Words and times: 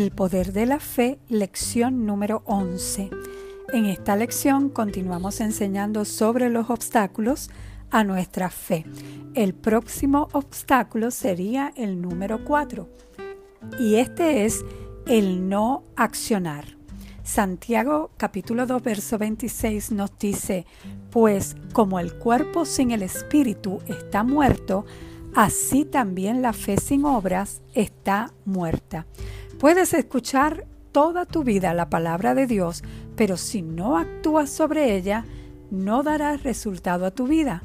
El 0.00 0.12
poder 0.12 0.54
de 0.54 0.64
la 0.64 0.80
fe, 0.80 1.18
lección 1.28 2.06
número 2.06 2.40
11. 2.46 3.10
En 3.74 3.84
esta 3.84 4.16
lección 4.16 4.70
continuamos 4.70 5.42
enseñando 5.42 6.06
sobre 6.06 6.48
los 6.48 6.70
obstáculos 6.70 7.50
a 7.90 8.02
nuestra 8.02 8.48
fe. 8.48 8.86
El 9.34 9.52
próximo 9.52 10.28
obstáculo 10.32 11.10
sería 11.10 11.74
el 11.76 12.00
número 12.00 12.46
4 12.46 12.88
y 13.78 13.96
este 13.96 14.46
es 14.46 14.64
el 15.06 15.50
no 15.50 15.84
accionar. 15.96 16.64
Santiago 17.22 18.10
capítulo 18.16 18.64
2 18.64 18.82
verso 18.82 19.18
26 19.18 19.92
nos 19.92 20.18
dice, 20.18 20.64
pues 21.10 21.56
como 21.74 22.00
el 22.00 22.14
cuerpo 22.14 22.64
sin 22.64 22.90
el 22.92 23.02
espíritu 23.02 23.82
está 23.86 24.24
muerto, 24.24 24.86
así 25.34 25.84
también 25.84 26.40
la 26.40 26.54
fe 26.54 26.78
sin 26.78 27.04
obras 27.04 27.60
está 27.74 28.32
muerta. 28.46 29.04
Puedes 29.60 29.92
escuchar 29.92 30.64
toda 30.90 31.26
tu 31.26 31.44
vida 31.44 31.74
la 31.74 31.90
palabra 31.90 32.34
de 32.34 32.46
Dios, 32.46 32.82
pero 33.14 33.36
si 33.36 33.60
no 33.60 33.98
actúas 33.98 34.48
sobre 34.48 34.96
ella, 34.96 35.26
no 35.70 36.02
dará 36.02 36.38
resultado 36.38 37.04
a 37.04 37.10
tu 37.10 37.26
vida. 37.26 37.62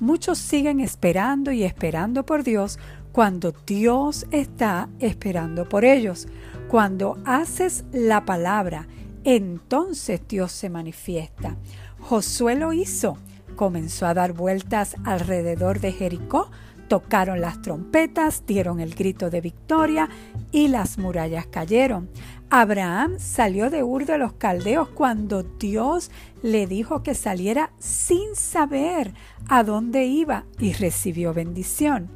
Muchos 0.00 0.38
siguen 0.38 0.80
esperando 0.80 1.52
y 1.52 1.62
esperando 1.62 2.24
por 2.24 2.42
Dios 2.42 2.78
cuando 3.12 3.52
Dios 3.66 4.26
está 4.30 4.88
esperando 4.98 5.68
por 5.68 5.84
ellos. 5.84 6.26
Cuando 6.68 7.18
haces 7.26 7.84
la 7.92 8.24
palabra, 8.24 8.88
entonces 9.22 10.22
Dios 10.26 10.52
se 10.52 10.70
manifiesta. 10.70 11.58
Josué 12.00 12.54
lo 12.54 12.72
hizo. 12.72 13.18
Comenzó 13.56 14.06
a 14.06 14.14
dar 14.14 14.32
vueltas 14.32 14.96
alrededor 15.04 15.80
de 15.80 15.92
Jericó 15.92 16.50
Tocaron 16.88 17.40
las 17.40 17.62
trompetas, 17.62 18.44
dieron 18.46 18.80
el 18.80 18.94
grito 18.94 19.28
de 19.28 19.40
victoria 19.40 20.08
y 20.52 20.68
las 20.68 20.98
murallas 20.98 21.46
cayeron. 21.46 22.08
Abraham 22.48 23.14
salió 23.18 23.70
de 23.70 23.82
Ur 23.82 24.06
de 24.06 24.18
los 24.18 24.34
Caldeos 24.34 24.88
cuando 24.88 25.42
Dios 25.42 26.12
le 26.42 26.68
dijo 26.68 27.02
que 27.02 27.14
saliera 27.14 27.72
sin 27.78 28.36
saber 28.36 29.14
a 29.48 29.64
dónde 29.64 30.04
iba 30.04 30.44
y 30.60 30.72
recibió 30.74 31.34
bendición. 31.34 32.08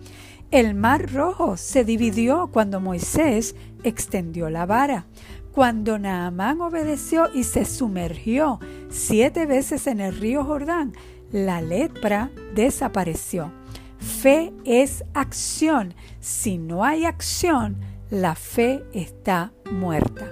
El 0.52 0.74
mar 0.74 1.12
rojo 1.12 1.56
se 1.56 1.84
dividió 1.84 2.48
cuando 2.52 2.80
Moisés 2.80 3.56
extendió 3.82 4.50
la 4.50 4.66
vara. 4.66 5.06
Cuando 5.52 5.98
Naamán 5.98 6.60
obedeció 6.60 7.28
y 7.34 7.42
se 7.42 7.64
sumergió 7.64 8.60
siete 8.88 9.46
veces 9.46 9.88
en 9.88 9.98
el 10.00 10.16
río 10.16 10.44
Jordán, 10.44 10.92
la 11.32 11.60
lepra 11.60 12.30
desapareció. 12.54 13.59
Fe 14.00 14.52
es 14.64 15.04
acción. 15.14 15.94
Si 16.20 16.58
no 16.58 16.84
hay 16.84 17.04
acción, 17.04 17.76
la 18.10 18.34
fe 18.34 18.82
está 18.92 19.52
muerta. 19.70 20.26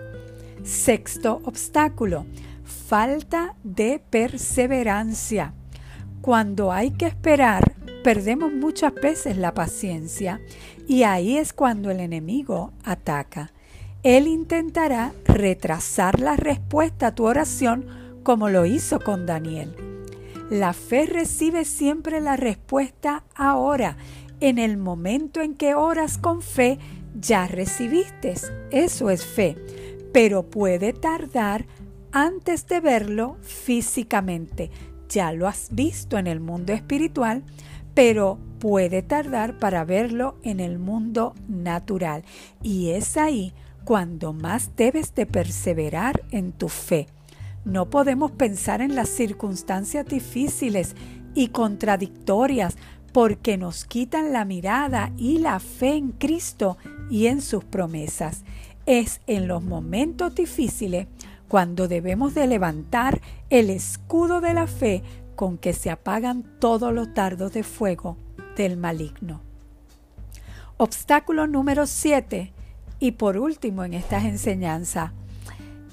Sexto 0.64 1.40
obstáculo, 1.44 2.26
falta 2.64 3.54
de 3.62 4.02
perseverancia. 4.10 5.54
Cuando 6.22 6.72
hay 6.72 6.90
que 6.92 7.06
esperar, 7.06 7.74
perdemos 8.02 8.52
muchas 8.52 8.94
veces 8.94 9.36
la 9.36 9.54
paciencia 9.54 10.40
y 10.86 11.02
ahí 11.02 11.36
es 11.36 11.52
cuando 11.52 11.90
el 11.90 12.00
enemigo 12.00 12.72
ataca. 12.84 13.52
Él 14.02 14.26
intentará 14.26 15.12
retrasar 15.24 16.20
la 16.20 16.36
respuesta 16.36 17.08
a 17.08 17.14
tu 17.14 17.26
oración 17.26 17.86
como 18.22 18.48
lo 18.48 18.64
hizo 18.64 19.00
con 19.00 19.26
Daniel. 19.26 19.87
La 20.50 20.72
fe 20.72 21.04
recibe 21.04 21.66
siempre 21.66 22.20
la 22.20 22.36
respuesta 22.36 23.24
ahora. 23.34 23.98
En 24.40 24.58
el 24.58 24.78
momento 24.78 25.42
en 25.42 25.54
que 25.54 25.74
oras 25.74 26.16
con 26.16 26.40
fe, 26.40 26.78
ya 27.20 27.46
recibiste. 27.46 28.34
Eso 28.70 29.10
es 29.10 29.26
fe. 29.26 29.56
Pero 30.12 30.48
puede 30.48 30.94
tardar 30.94 31.66
antes 32.12 32.66
de 32.66 32.80
verlo 32.80 33.36
físicamente. 33.42 34.70
Ya 35.10 35.32
lo 35.32 35.46
has 35.46 35.68
visto 35.70 36.16
en 36.16 36.26
el 36.26 36.40
mundo 36.40 36.72
espiritual, 36.72 37.44
pero 37.92 38.38
puede 38.58 39.02
tardar 39.02 39.58
para 39.58 39.84
verlo 39.84 40.36
en 40.44 40.60
el 40.60 40.78
mundo 40.78 41.34
natural. 41.46 42.24
Y 42.62 42.90
es 42.90 43.18
ahí 43.18 43.52
cuando 43.84 44.32
más 44.32 44.76
debes 44.76 45.14
de 45.14 45.26
perseverar 45.26 46.22
en 46.30 46.52
tu 46.52 46.68
fe. 46.68 47.06
No 47.64 47.90
podemos 47.90 48.30
pensar 48.30 48.80
en 48.80 48.94
las 48.94 49.08
circunstancias 49.08 50.06
difíciles 50.06 50.94
y 51.34 51.48
contradictorias 51.48 52.76
porque 53.12 53.56
nos 53.56 53.84
quitan 53.84 54.32
la 54.32 54.44
mirada 54.44 55.12
y 55.16 55.38
la 55.38 55.60
fe 55.60 55.94
en 55.94 56.12
Cristo 56.12 56.78
y 57.10 57.26
en 57.26 57.42
sus 57.42 57.64
promesas. 57.64 58.44
Es 58.86 59.20
en 59.26 59.48
los 59.48 59.62
momentos 59.62 60.34
difíciles 60.34 61.06
cuando 61.48 61.88
debemos 61.88 62.34
de 62.34 62.46
levantar 62.46 63.20
el 63.50 63.70
escudo 63.70 64.40
de 64.40 64.54
la 64.54 64.66
fe 64.66 65.02
con 65.34 65.58
que 65.58 65.72
se 65.72 65.90
apagan 65.90 66.44
todos 66.58 66.92
los 66.92 67.14
dardos 67.14 67.52
de 67.52 67.62
fuego 67.62 68.16
del 68.56 68.76
maligno. 68.76 69.40
Obstáculo 70.76 71.46
número 71.46 71.86
7 71.86 72.52
y 73.00 73.12
por 73.12 73.38
último 73.38 73.84
en 73.84 73.94
estas 73.94 74.24
enseñanzas, 74.24 75.12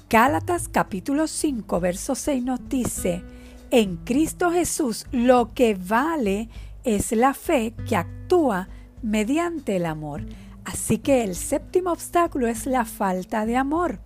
Gálatas 0.08 0.68
capítulo 0.68 1.26
5, 1.26 1.80
verso 1.80 2.14
6 2.14 2.44
nos 2.44 2.68
dice, 2.68 3.24
en 3.72 3.96
Cristo 3.96 4.52
Jesús 4.52 5.04
lo 5.10 5.52
que 5.52 5.74
vale 5.74 6.48
es 6.84 7.10
la 7.10 7.34
fe 7.34 7.74
que 7.88 7.96
actúa 7.96 8.68
mediante 9.02 9.74
el 9.74 9.84
amor. 9.84 10.24
Así 10.64 10.98
que 10.98 11.24
el 11.24 11.34
séptimo 11.34 11.90
obstáculo 11.90 12.46
es 12.46 12.66
la 12.66 12.84
falta 12.84 13.46
de 13.46 13.56
amor. 13.56 13.98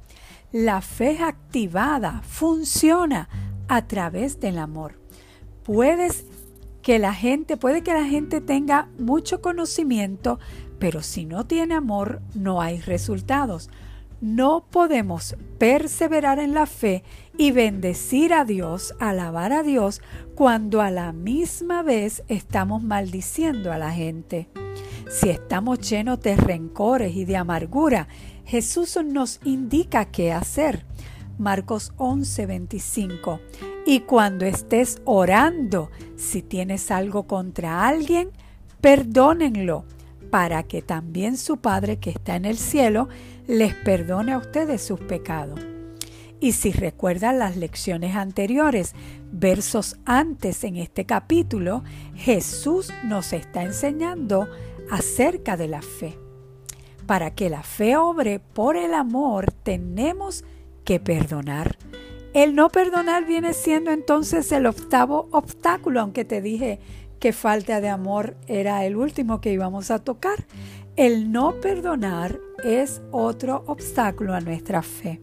La 0.52 0.80
fe 0.80 1.18
activada 1.22 2.22
funciona 2.26 3.28
a 3.68 3.86
través 3.86 4.40
del 4.40 4.58
amor. 4.58 4.98
Puedes 5.64 6.24
que 6.80 6.98
la 6.98 7.12
gente, 7.12 7.58
puede 7.58 7.82
que 7.82 7.92
la 7.92 8.06
gente 8.06 8.40
tenga 8.40 8.88
mucho 8.98 9.42
conocimiento, 9.42 10.38
pero 10.78 11.02
si 11.02 11.26
no 11.26 11.46
tiene 11.46 11.74
amor 11.74 12.22
no 12.34 12.62
hay 12.62 12.80
resultados. 12.80 13.68
No 14.20 14.66
podemos 14.70 15.34
perseverar 15.58 16.38
en 16.40 16.52
la 16.52 16.66
fe 16.66 17.04
y 17.38 17.52
bendecir 17.52 18.34
a 18.34 18.44
Dios, 18.44 18.94
alabar 19.00 19.52
a 19.52 19.62
Dios, 19.62 20.02
cuando 20.34 20.82
a 20.82 20.90
la 20.90 21.12
misma 21.12 21.82
vez 21.82 22.22
estamos 22.28 22.82
maldiciendo 22.82 23.72
a 23.72 23.78
la 23.78 23.92
gente. 23.92 24.48
Si 25.08 25.30
estamos 25.30 25.80
llenos 25.88 26.20
de 26.20 26.36
rencores 26.36 27.16
y 27.16 27.24
de 27.24 27.38
amargura, 27.38 28.08
Jesús 28.44 28.98
nos 29.02 29.40
indica 29.42 30.04
qué 30.04 30.32
hacer. 30.32 30.84
Marcos 31.38 31.92
11:25. 31.96 33.40
Y 33.86 34.00
cuando 34.00 34.44
estés 34.44 35.00
orando, 35.06 35.90
si 36.16 36.42
tienes 36.42 36.90
algo 36.90 37.22
contra 37.22 37.88
alguien, 37.88 38.30
perdónenlo, 38.82 39.86
para 40.30 40.62
que 40.62 40.82
también 40.82 41.36
su 41.36 41.58
Padre 41.58 41.98
que 41.98 42.10
está 42.10 42.36
en 42.36 42.44
el 42.44 42.56
cielo 42.56 43.08
les 43.46 43.74
perdone 43.74 44.32
a 44.32 44.38
ustedes 44.38 44.82
sus 44.82 45.00
pecados. 45.00 45.60
Y 46.40 46.52
si 46.52 46.72
recuerdan 46.72 47.38
las 47.38 47.56
lecciones 47.56 48.16
anteriores, 48.16 48.94
versos 49.30 49.96
antes 50.06 50.64
en 50.64 50.76
este 50.76 51.04
capítulo, 51.04 51.84
Jesús 52.14 52.90
nos 53.04 53.34
está 53.34 53.62
enseñando 53.62 54.48
acerca 54.90 55.58
de 55.58 55.68
la 55.68 55.82
fe. 55.82 56.18
Para 57.06 57.34
que 57.34 57.50
la 57.50 57.62
fe 57.62 57.96
obre 57.96 58.38
por 58.38 58.76
el 58.76 58.94
amor, 58.94 59.52
tenemos 59.52 60.44
que 60.84 60.98
perdonar. 60.98 61.76
El 62.32 62.54
no 62.54 62.70
perdonar 62.70 63.26
viene 63.26 63.52
siendo 63.52 63.90
entonces 63.90 64.50
el 64.52 64.66
octavo 64.66 65.28
obstáculo, 65.32 66.00
aunque 66.00 66.24
te 66.24 66.40
dije 66.40 66.78
que 67.20 67.32
falta 67.34 67.80
de 67.80 67.90
amor 67.90 68.34
era 68.48 68.84
el 68.86 68.96
último 68.96 69.40
que 69.40 69.52
íbamos 69.52 69.90
a 69.90 69.98
tocar. 70.00 70.46
El 70.96 71.30
no 71.30 71.60
perdonar 71.60 72.40
es 72.64 73.02
otro 73.12 73.62
obstáculo 73.66 74.34
a 74.34 74.40
nuestra 74.40 74.82
fe. 74.82 75.20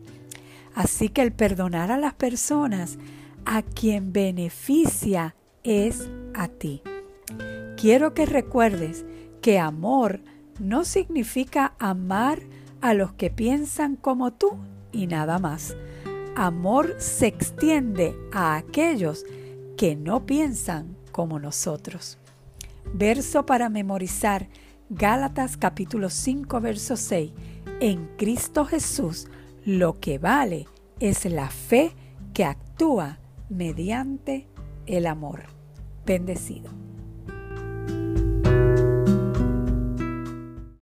Así 0.75 1.09
que 1.09 1.23
el 1.23 1.33
perdonar 1.33 1.91
a 1.91 1.97
las 1.97 2.13
personas 2.13 2.99
a 3.45 3.63
quien 3.63 4.13
beneficia 4.13 5.35
es 5.63 6.07
a 6.35 6.47
ti. 6.47 6.83
Quiero 7.75 8.13
que 8.13 8.27
recuerdes 8.27 9.03
que 9.41 9.57
amor 9.57 10.21
no 10.59 10.85
significa 10.85 11.73
amar 11.79 12.41
a 12.79 12.93
los 12.93 13.13
que 13.13 13.31
piensan 13.31 13.95
como 13.95 14.33
tú 14.33 14.57
y 14.91 15.07
nada 15.07 15.39
más. 15.39 15.75
Amor 16.35 16.95
se 16.99 17.25
extiende 17.25 18.15
a 18.31 18.55
aquellos 18.55 19.25
que 19.77 19.95
no 19.95 20.25
piensan 20.25 20.96
como 21.17 21.39
nosotros. 21.39 22.19
Verso 22.93 23.47
para 23.47 23.69
memorizar 23.69 24.47
Gálatas 24.91 25.57
capítulo 25.57 26.11
5 26.11 26.61
verso 26.61 26.95
6. 26.95 27.31
En 27.79 28.05
Cristo 28.17 28.65
Jesús 28.65 29.27
lo 29.65 29.99
que 29.99 30.19
vale 30.19 30.67
es 30.99 31.25
la 31.25 31.49
fe 31.49 31.95
que 32.35 32.45
actúa 32.45 33.17
mediante 33.49 34.45
el 34.85 35.07
amor. 35.07 35.45
Bendecido. 36.05 36.86